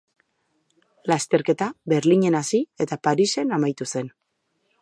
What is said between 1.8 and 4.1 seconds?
Berlinen hasi eta Parisen amaitu